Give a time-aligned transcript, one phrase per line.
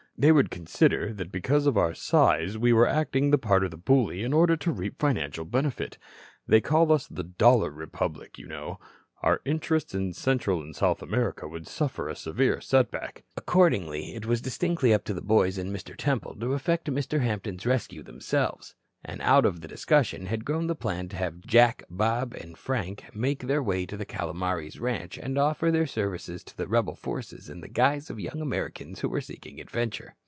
[0.17, 3.77] They would consider that because of our size we were acting the part of the
[3.77, 5.97] bully in order to reap financial benefit.
[6.47, 8.79] They call us the 'Dollar Republic,' you know.
[9.23, 14.41] Our interests in Central and South America would suffer a severe setback." Accordingly, it was
[14.43, 15.95] distinctly up to the boys and Mr.
[15.97, 17.21] Temple to effect Mr.
[17.21, 18.75] Hampton's rescue themselves.
[19.03, 23.05] And out of the discussion had grown the plan to have Jack, Bob and Frank
[23.15, 27.49] make their way to the Calomares ranch and offer their services to the rebel forces
[27.49, 30.13] in the guise of young Americans who were seeking adventure.